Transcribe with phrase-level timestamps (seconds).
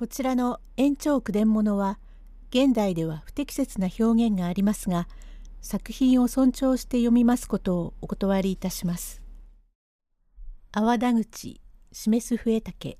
[0.00, 1.98] こちらの延長句伝物は
[2.48, 5.06] 現代では不適切な表現がありますが
[5.60, 9.20] 作品を尊重して読みますことをお断りいたします。
[10.72, 11.60] 泡田口
[11.92, 12.96] 示す笛竹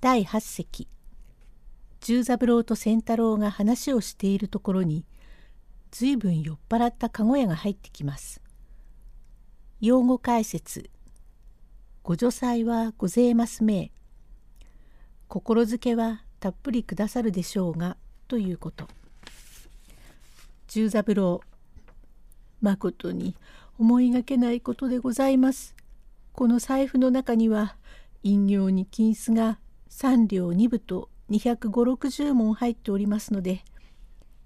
[0.00, 0.88] 第8席
[2.00, 5.04] 十三郎と仙太郎が話をしているところに
[5.90, 8.40] 随分酔っ払った籠屋が入ってきます。
[9.82, 10.88] 用語解説
[12.02, 13.92] ご助祭はごぜえますめ
[15.28, 17.96] 心づけはたっぷりくださるでしょうが
[18.28, 18.88] ということ。
[20.68, 21.42] 十三郎
[22.60, 23.36] まことに
[23.78, 25.76] 思いがけないことでございます。
[26.32, 27.76] この財布の中には
[28.22, 29.58] 飲料に金子が
[29.90, 33.62] 3両2分と25060文入っておりますので、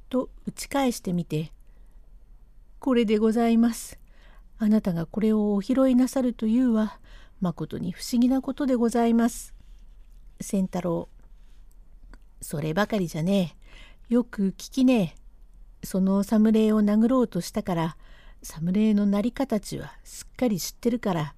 [0.08, 1.52] と打ち返してみて、
[2.80, 3.98] これでございます。
[4.58, 6.98] あなたがこれをお拾いなさるというは、
[7.40, 9.54] まことに不思議なことでございます。
[10.42, 11.08] 仙太郎。
[12.40, 13.56] そればかりじゃね
[14.10, 14.14] え。
[14.14, 15.14] よく聞きね
[15.82, 15.86] え。
[15.86, 17.96] その侍を殴ろうとしたから、
[18.42, 21.34] 侍のなり形はすっかり知ってるから。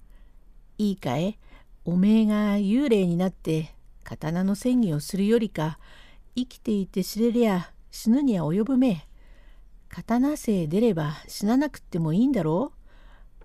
[0.77, 1.37] いいかえ、
[1.85, 5.79] おめえが幽霊になって刀の戦技をするよりか、
[6.35, 9.07] 生きていて知れりゃ死ぬには及ぶめえ。
[9.87, 12.79] 刀生出れば死ななくってもいいんだろう？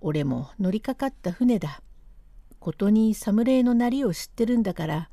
[0.00, 1.82] 俺も乗りかかった船だ。
[2.58, 5.10] ことに侍のなりを知ってるんだから、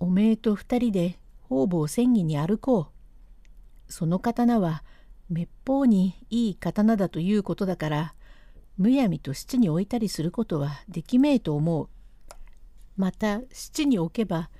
[0.00, 1.18] おめえと二人で
[1.48, 2.88] 方々戦議に歩こ
[3.88, 3.92] う。
[3.92, 4.84] その刀は
[5.28, 8.14] めっぽうにいい刀だということだから
[8.76, 11.88] むやみと七に置いたりすることはできめえと思う。
[12.96, 14.50] また七に置けば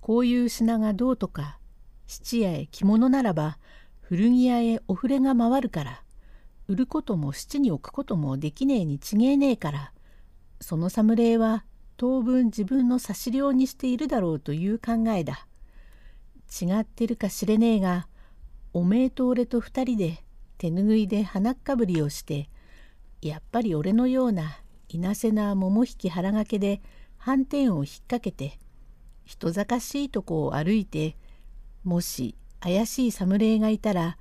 [0.00, 1.58] こういう品がどうとか
[2.06, 3.58] 質屋へ着物ならば
[4.00, 6.02] 古着屋へお触れが回るから
[6.68, 9.92] 売ることも七に置くこともできねえにちげえねえから
[10.60, 11.64] その侍は
[11.96, 15.46] 当分自分の差し量にしているだろうという考えだ。
[16.62, 18.06] 違ってるか知れねえが
[18.72, 20.24] おめえと俺と二人で
[20.58, 22.48] 手ぬぐいで鼻っかぶりをして
[23.22, 24.58] やっぱり俺のような
[24.88, 26.80] いなせな桃引き腹がけで
[27.18, 28.58] 斑点を引っ掛けて
[29.24, 31.16] 人坂しいとこを歩いて
[31.82, 34.18] もし怪しい侍がいたら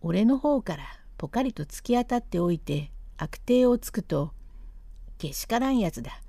[0.00, 0.84] 俺の方から
[1.16, 4.32] ぽかりと突き当たっておいて悪態をつくと
[5.18, 6.20] けしからんやつだ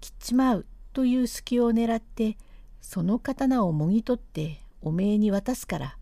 [0.00, 2.36] 切っちまうという隙を狙って
[2.80, 5.98] その刀をもぎ取っておめえに渡すから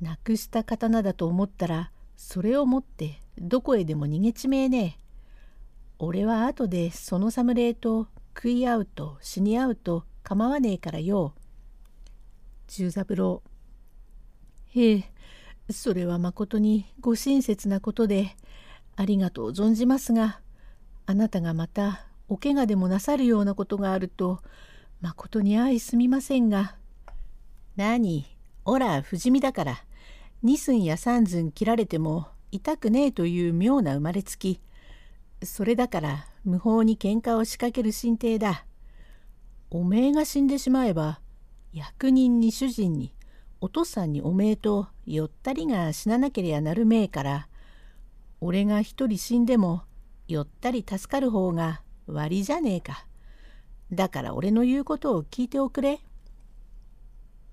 [0.00, 5.00] なくした刀だと思ったらそれを持ってどこへでも逃げちめえねえ。
[5.98, 11.34] 俺は後でその侍と食い合うと死に合うと構わねえからよ。
[12.68, 13.42] 十三郎。
[14.74, 15.04] へえ、
[15.70, 18.36] それはまことにご親切なことで
[18.96, 20.40] ありがとう存じますが、
[21.06, 24.40] あなたがまたお怪我でもなさるようなことがあると
[25.00, 26.76] まことに相すみませんが。
[27.76, 28.24] 何
[28.64, 29.84] おら不死身だから
[30.42, 34.60] 二寸や三寸切られても痛くねえという妙な生まれつき
[35.42, 38.64] それだから無法に喧嘩を仕掛ける神帝だ
[39.70, 41.20] おめえが死んでしまえば
[41.72, 43.14] 役人に主人に
[43.60, 47.48] お父さんにおめえとよったりが死ななけりゃなるめえから
[48.40, 49.82] 俺が一人死んでも
[50.28, 53.06] よったり助かる方が悪じゃねえか。
[53.92, 56.00] だから俺の言うことを聞いておくれ。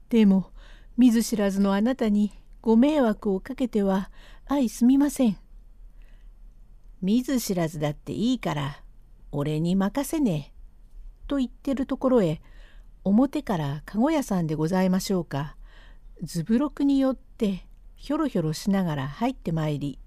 [0.10, 0.52] でも
[0.98, 2.32] 見ず知らずのあなたに
[2.62, 4.10] ご迷惑をかけては
[4.48, 5.38] 相すみません。
[7.02, 8.82] 見ず知らずだっていいから
[9.32, 10.58] 俺に任せねえ。
[11.28, 12.42] と言ってるところへ
[13.04, 15.56] 表から籠屋さんでございましょうか。
[16.24, 20.00] 図ブロクによってひょろひょろしながら入ってまいり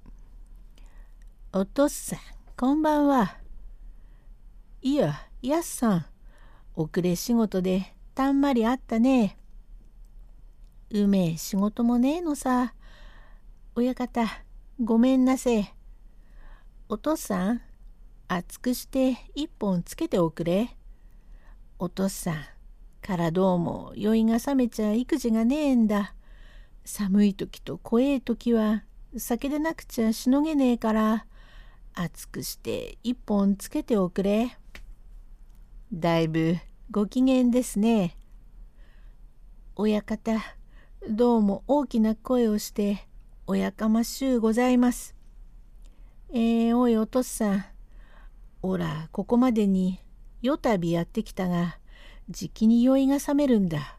[1.52, 2.18] 「お父さん
[2.56, 3.36] こんばんは」
[4.82, 6.06] 「いややっさん
[6.74, 9.36] 遅れ仕事でたんまりあったね
[10.92, 12.74] うめえ仕事もねえのさ。
[13.76, 14.26] 親方、
[14.82, 15.74] ごめんなせえ。
[16.88, 17.62] お父さん、
[18.26, 20.76] 熱くして一本つけておくれ。
[21.78, 22.34] お父さん、
[23.02, 26.15] からどうも酔いが覚めちゃ育児がねえんだ。
[26.84, 28.82] 寒い時と怖え時は
[29.16, 31.27] 酒でなくちゃしのげねえから、
[31.94, 34.56] 熱くして一本つけておくれ。
[35.92, 36.57] だいぶ
[36.92, 38.16] ご機嫌ですね。
[39.75, 40.37] 親方、
[41.09, 43.09] どうも大きな声をして
[43.45, 45.16] おやかましゅうございます。
[46.33, 47.65] えー、おいおとっさん、
[48.63, 49.98] おらここまでに
[50.42, 51.77] 夜旅やってきたが
[52.28, 53.98] じきに酔いが覚めるんだ。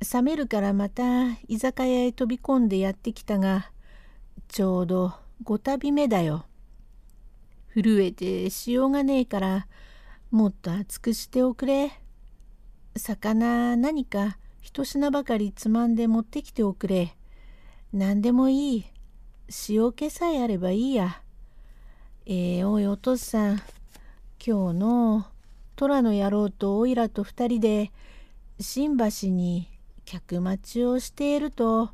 [0.00, 3.70] 覚めるからまた居酒屋へ飛び込んでやってきたが
[4.48, 5.14] ちょうど
[5.44, 6.44] 5旅目だよ。
[7.74, 9.66] 震えてしようがねえから
[10.30, 11.92] もっと熱くしておくれ。
[12.96, 17.16] 魚何か一品ばかりつまんで持ってきておくれ。
[17.92, 18.84] 何でもいい。
[19.68, 21.22] 塩気さえあればいいや。
[22.26, 23.62] えー、おいお父さん、
[24.44, 25.26] 今日の
[25.76, 27.92] 虎の野郎とおいらと二人で
[28.58, 29.68] 新橋に
[30.04, 31.90] 客待ちをしていると、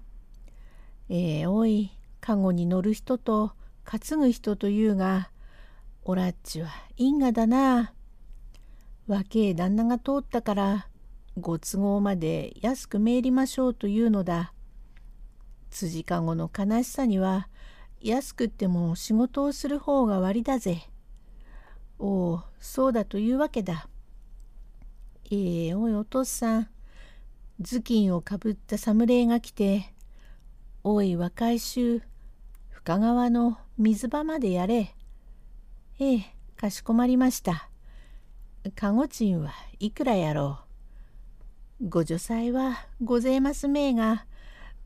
[1.11, 1.91] えー、おい、
[2.23, 3.53] かごに乗る人と
[3.85, 5.29] 担ぐ人というが、
[6.05, 7.93] おらっちは因果だな。
[9.07, 10.89] 若え旦那が通ったから、
[11.39, 14.53] ご都合まで安く参りましょうというのだ。
[15.71, 17.49] 辻かごの悲しさには、
[18.01, 20.83] 安くっても仕事をする方が悪だぜ。
[21.99, 23.89] おお、そうだというわけだ。
[25.31, 26.69] ええー、おいお父さん、
[27.61, 29.93] 頭巾をかぶった侍が来て、
[30.85, 32.03] おい若い衆、
[32.71, 34.95] 深川の水場までやれ。
[35.99, 37.72] ええ、かしこまりました。
[38.71, 40.61] かご賃はいくらやろ
[41.81, 41.89] う。
[41.89, 44.25] ご助祭はごぜえますめえが、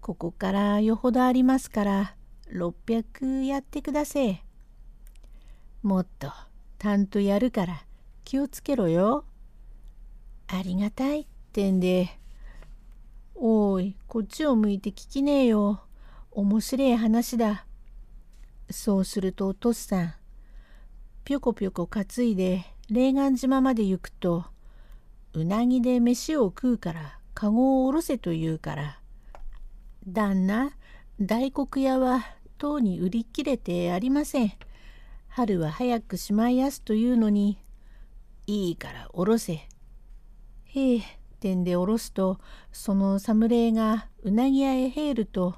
[0.01, 2.15] ここからよほどありますから、
[2.53, 4.43] 600やってくだせえ。
[5.83, 6.33] もっと
[6.79, 7.85] たんとやるから
[8.25, 9.25] 気をつけろよ。
[10.49, 12.19] ありがたいってんで。
[13.35, 15.83] おい、こっちを向いて聞きねえよ。
[16.31, 17.67] 面白い話だ。
[18.71, 20.15] そうするとお父さん、
[21.25, 24.45] ぴょこぴょこ担いで霊岸島まで行くと、
[25.33, 29.01] うなぎで飯を食うから籠を下ろせと言うから。
[30.07, 30.71] 旦那、
[31.21, 32.25] 大黒屋は
[32.59, 34.53] とうに売り切れてありません。
[35.27, 37.59] 春は早くしまいやすというのに、
[38.47, 39.55] いいからおろせ。
[40.65, 41.03] へえ、
[41.41, 42.39] 点でおろすと、
[42.71, 45.57] その侍がうなぎ屋へ入ると、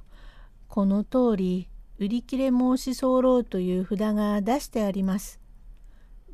[0.67, 5.39] この通り、売り切れ申し候という札が出してあります。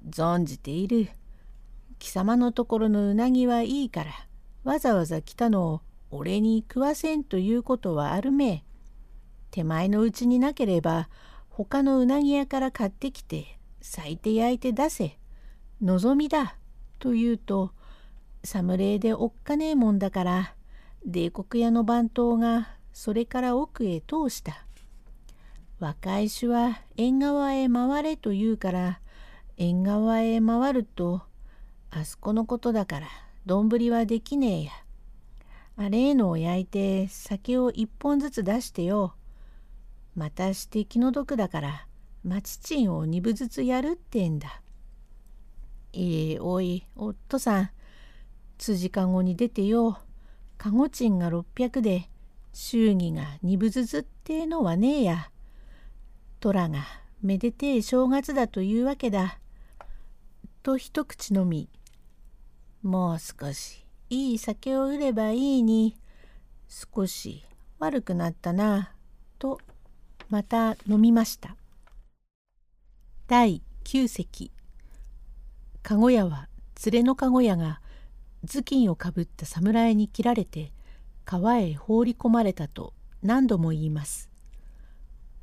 [0.09, 1.09] 存じている。
[1.99, 4.13] 貴様のところのうなぎはいいから、
[4.65, 5.81] わざわざ来たのを
[6.11, 8.65] 俺に食わせんということはあるめ。
[9.55, 11.09] 手前のうちになければ
[11.49, 15.17] 他のうなぎ屋から買ってきて咲いて焼いて出せ
[15.81, 16.57] 望みだ
[16.99, 17.71] と言うと
[18.43, 20.55] 侍でおっかねえもんだから
[21.07, 24.67] 米国屋の番頭がそれから奥へ通した
[25.79, 29.01] 若い衆は縁側へ回れと言うから
[29.57, 31.23] 縁側へ回ると
[31.91, 33.07] あそこのことだから
[33.47, 34.73] 丼はできねえや
[35.77, 39.15] あれえのを焼いて酒を一本ずつ出してよ
[40.17, 41.87] またして気の毒だから
[42.25, 44.63] 町賃を二分ずつやるってんだ。
[45.93, 47.71] ええおい夫さん
[48.57, 49.99] 辻かごに出てよ
[50.57, 52.09] かご賃が600で
[52.53, 55.31] 祝儀が二分ずつってのはねえや。
[56.41, 56.85] 虎が
[57.23, 59.39] めでてえ正月だというわけだ。
[60.65, 61.69] と一口飲み。
[62.83, 63.85] もう少し。
[64.09, 65.95] いい酒を売ればいいに。
[66.69, 67.45] 少し
[67.79, 68.95] 悪くなったな。
[69.39, 69.61] と
[70.31, 71.55] また飲みました。
[73.29, 74.53] 第9席。
[75.83, 76.49] 籠屋は
[76.87, 77.83] 連れの籠屋が
[78.47, 80.73] 頭巾をかぶった侍に切られて
[81.27, 84.31] 川へ放り込まれたと何度も言います。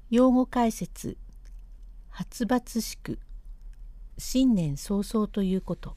[0.09, 1.15] 用語解説。
[2.09, 3.19] 発抜しく。
[4.23, 5.95] 新年早々ということ。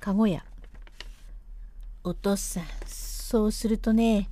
[0.00, 0.42] 籠屋
[2.04, 4.30] お父さんそうするとね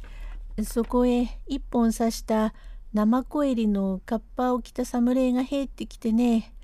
[0.64, 2.54] そこへ一本刺した
[2.94, 6.54] 生子襟のカッパを着た侍が入ってきてね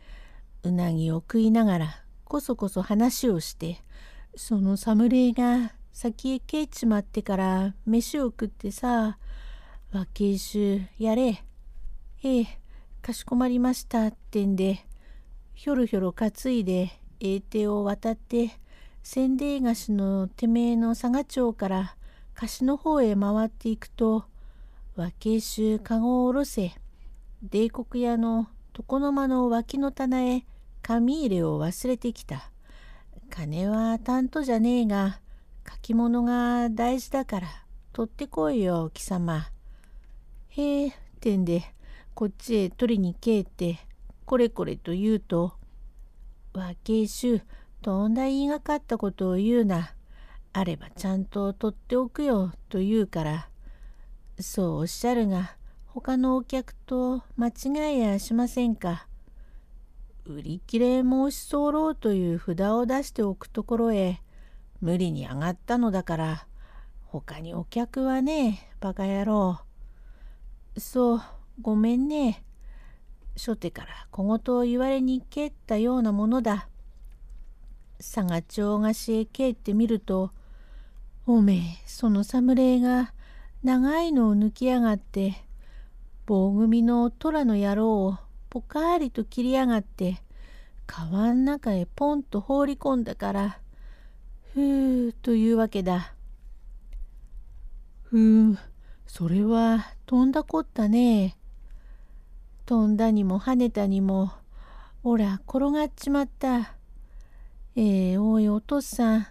[0.63, 3.83] うなぎを食いながらこそこそ話をして
[4.35, 9.19] その侍が先へ帰っちまってから飯を食ってさ
[9.93, 11.45] 若い衆やれ。
[12.23, 12.47] ええ
[13.03, 14.87] かしこまりましたってんで
[15.55, 18.51] ひょろひょろ担いで英帝を渡って
[19.03, 21.97] 千里菓子のてめえの佐賀町から
[22.35, 24.25] 菓子の方へ回っていくと
[24.97, 26.73] 和慶衆かごを下ろせ
[27.43, 30.45] 米国屋の床の間の脇の棚へ
[30.83, 32.51] 紙入れを忘れてきた。
[33.31, 35.21] 金は担当じゃねえが
[35.69, 37.49] 書き物が大事だから
[37.93, 39.49] 取ってこいよ貴様。
[40.49, 41.63] へえってんで
[42.15, 43.79] こっちへ取りにけえって。
[44.27, 45.55] これこれと言うと
[46.53, 47.43] 和慶衆
[47.83, 49.95] とんだ言いがかったことを言うな
[50.53, 53.49] あればちゃんと取っておくよと言うから
[54.39, 59.07] そうおっしゃるが他のお客と間違いやしませんか。
[60.27, 64.23] 売り切れ申し候という札を出しておくところへ
[64.81, 66.47] 無理に上がったのだから
[67.03, 69.61] 他にお客はねバカ野郎。
[70.79, 71.23] そう
[71.61, 72.44] ごめんね。
[73.37, 76.69] 初手から小言を言われに蹴ったようなものだ。
[77.99, 80.31] 佐賀町菓子へ帰ってみると
[81.27, 83.15] おめえその侍が
[83.63, 85.35] 長いのを抜きやがって
[86.27, 88.19] 棒組の虎の野郎を
[88.51, 90.19] ぽかりと切りやがって
[90.87, 93.59] 川ん中へポンと放り込んだから
[94.53, 96.15] ふうというわけだ。
[98.03, 98.59] ふう
[99.07, 101.37] それは飛んだこったね。
[102.67, 104.33] 飛んだにも跳ねたにも
[105.03, 106.75] おら転がっちまった。
[107.77, 109.27] ええー、おいお父さん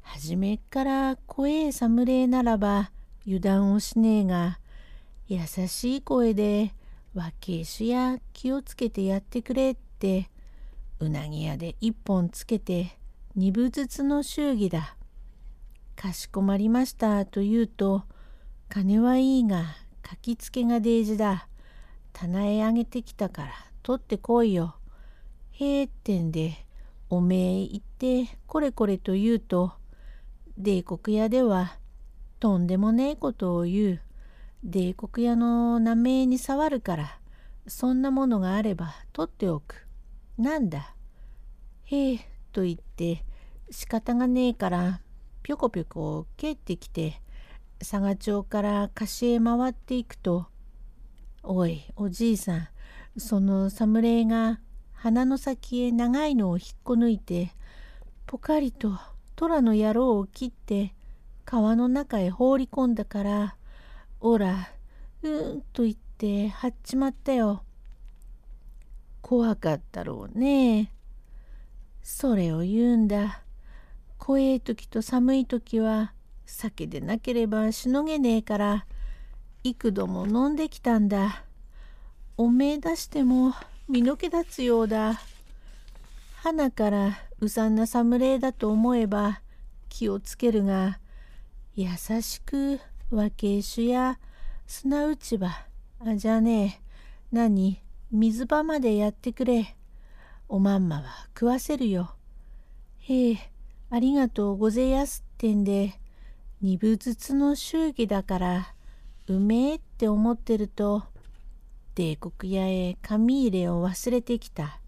[0.00, 2.92] 初めっから怖え侍ならば
[3.26, 4.58] 油断をしねえが
[5.26, 6.72] 優しい声で
[7.12, 10.30] 若え酒や気をつけてやってくれって
[11.00, 12.96] うなぎ屋で一本つけて
[13.34, 14.96] 二分ずつの祝儀だ。
[15.94, 18.04] かしこまりましたと言うと
[18.68, 19.64] 金はいいが
[20.08, 21.48] 書きつけが大事だ。
[22.18, 24.76] 棚へあげてきたから取ってこいよ。
[25.52, 26.54] へえってんで
[27.10, 29.72] おめえ行ってこれこれと言うと
[30.56, 31.76] 米国屋では
[32.40, 34.00] とんでもねえことを言う。
[34.64, 37.18] 米国屋の名前に触るから
[37.66, 39.86] そんなものがあれば取っておく。
[40.38, 40.94] なんだ？
[41.84, 42.18] へえ
[42.50, 43.26] と言って
[43.70, 45.02] 仕方がねえから
[45.42, 47.20] ぴょこぴょこ帰ってきて
[47.78, 50.46] 佐賀町から菓子へ回っていくと
[51.48, 52.68] 「おいおじいさん
[53.16, 54.58] その侍が
[54.92, 57.52] 鼻の先へ長いのを引っこ抜いて
[58.26, 58.98] ぽかりと
[59.36, 60.92] 虎の野郎を切って
[61.44, 63.56] 川の中へ放り込んだから
[64.20, 64.70] おら
[65.22, 67.62] うんと言ってはっちまったよ。
[69.22, 70.92] 怖かったろうね。
[72.02, 73.42] それを言うんだ。
[74.18, 76.12] 怖え時と寒い時は
[76.44, 78.86] 酒でなければしのげねえから
[79.68, 81.42] 幾度も飲んできたんだ。
[82.36, 83.52] おめえ出しても
[83.88, 85.20] 身の毛立つようだ。
[86.36, 89.40] 花からうさんな侍だと思えば
[89.88, 91.00] 気をつけるが
[91.74, 91.88] 優
[92.20, 92.78] しく
[93.10, 94.20] 分け酒や
[94.68, 95.48] 砂打ち場
[95.98, 96.86] あじゃねえ。
[97.32, 97.82] 何
[98.12, 99.74] 水場までやってくれ。
[100.48, 102.14] おまんまは食わせるよ。
[102.98, 103.50] へえ
[103.90, 105.94] ありがとうごぜやすってんで。
[106.62, 108.75] 二分ずつの祝儀だから。
[109.28, 111.04] うめえって思ってると
[111.94, 114.80] 帝国屋へ紙入れを忘れてきた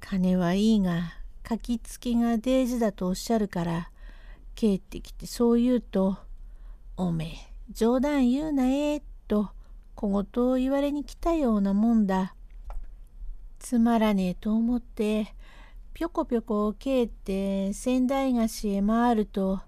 [0.00, 1.12] 金はいいが
[1.48, 3.90] 書きつけが大事だとおっしゃるから
[4.54, 6.16] 帰ってきてそう言うと
[6.96, 7.30] 「おめえ
[7.72, 9.50] 冗談言うなえ」と
[9.94, 12.34] 小言を言われに来たようなもんだ。
[13.64, 15.34] つまらねえと思って
[15.94, 19.60] ぴょこぴょこ帰って仙台菓子へ回ると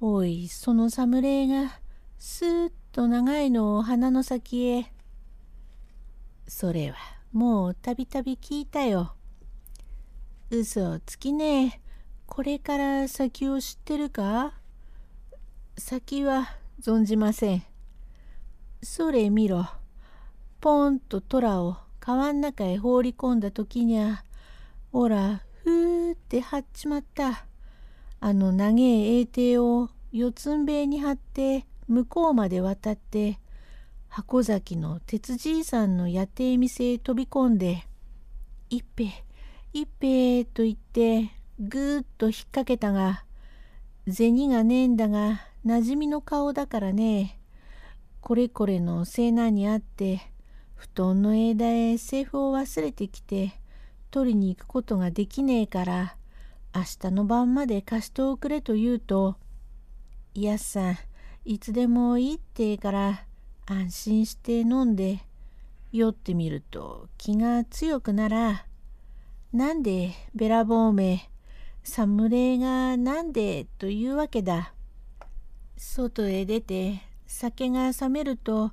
[0.00, 1.80] おいその侍が
[2.18, 4.90] スーッとと長いのを鼻の先へ。
[6.48, 6.96] それは
[7.30, 9.12] もうたびたび聞いたよ。
[10.48, 11.80] 嘘をつきねえ。
[12.24, 14.54] これから先を知ってるか？
[15.76, 16.48] 先は
[16.80, 17.64] 存じません。
[18.82, 19.66] それ見ろ。
[20.62, 24.24] ポンと虎を川ん中へ放り込んだ時にゃ、
[24.94, 27.44] おら、ふーって張っちまった。
[28.20, 33.38] あの長え英帝を四つんべいに張って向こうまで渡って、
[34.08, 37.86] 箱崎の鉄じいさんの野亭店へ飛び込んで、
[38.70, 39.12] 一平、
[39.72, 43.24] 一平と言ってぐーっと引っ掛けたが、
[44.10, 47.38] 銭がねえんだが、なじみの顔だからね。
[48.20, 50.20] これこれのせいなにあって、
[50.74, 53.52] 布団の枝へ財布を忘れてきて、
[54.10, 56.16] 取りに行くことができねえから、
[56.74, 59.36] 明日の晩まで貸しておくれと言うと、
[60.34, 60.96] いやさん、
[61.48, 63.24] いつでもいいってから
[63.66, 65.20] 安心して飲んで、
[65.92, 68.66] 酔ってみると気が強くなら、
[69.52, 71.30] なんでべらぼうめ
[71.84, 74.74] 侍がなんでというわけだ。
[75.76, 78.72] 外へ出て酒が冷めると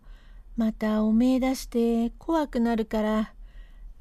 [0.58, 3.34] またおめえ出して怖くなるから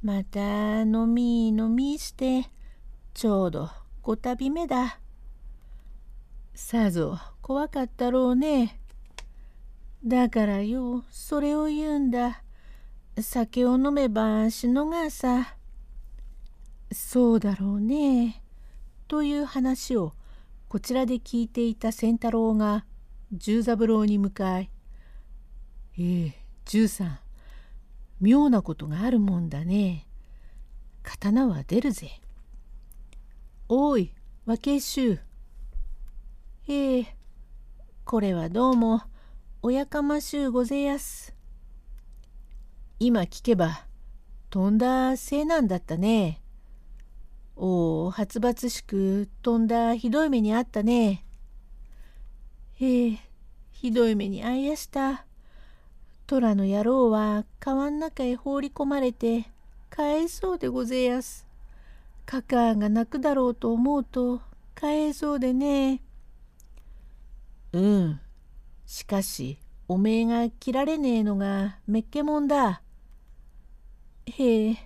[0.02, 2.48] また飲み飲みして
[3.12, 3.68] ちょうど
[4.00, 4.98] 五旅目だ。
[6.54, 7.18] さぞ
[7.52, 8.80] 怖かったろうね。
[10.06, 12.42] だからよそれを言うんだ。
[13.20, 15.58] 酒を飲めば死のがさ。
[16.90, 18.42] そうだろうね。
[19.06, 20.14] という話を
[20.70, 22.86] こちらで聞いていた仙太郎が
[23.34, 24.70] 十三郎に向かい
[26.00, 27.18] 「ええ十三
[28.18, 30.08] 妙なことがあるもんだね。
[31.02, 32.22] 刀は出るぜ。
[33.68, 34.14] おい
[34.46, 35.20] 和慶衆。
[36.66, 37.21] ええ
[38.04, 39.02] これはどうも
[39.62, 41.34] おやかましゅうごぜやす。
[42.98, 43.86] 今聞けば
[44.50, 46.42] とんだせいなんだったね。
[47.56, 51.24] おお、発抜しく飛んだひどい目にあったね。
[52.74, 53.18] へえ、
[53.70, 55.24] ひどい目に遭いやした。
[56.26, 59.46] 虎の野郎は川ん中へ放り込まれて、
[59.88, 61.46] かえそうでごぜやす。
[62.26, 64.42] カカが泣くだろうと思うと、
[64.74, 66.02] かえそうでね。
[67.72, 68.20] うん。
[68.84, 72.82] しかし、おめえが切られねえのがめっけもんだ。
[74.26, 74.76] へえ、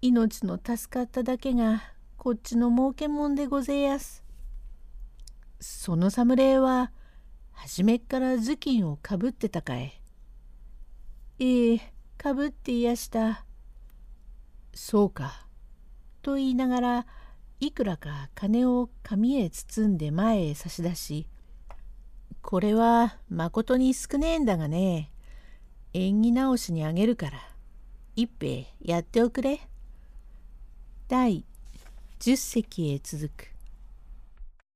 [0.00, 1.82] 命の助かっただけが
[2.16, 4.24] こっちの儲けもんでごぜえやす。
[5.60, 6.92] その侍は
[7.52, 10.00] 初めっから頭巾をかぶってたかい。
[11.40, 13.44] ええ、かぶっていやした。
[14.74, 15.46] そうか。
[16.22, 17.06] と言いながら
[17.58, 21.26] いくらか金を紙へ包んで前へ差し出し
[22.42, 25.10] 「これは誠に少ねえんだがね。
[25.94, 27.38] 縁起直しにあげるから。
[28.14, 29.60] 一平やっておくれ」
[31.08, 31.44] 第
[32.20, 33.51] 10席へ続く。